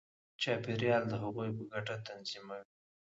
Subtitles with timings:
[0.41, 2.61] چاپېریال د هغوی په ګټه تنظیموي.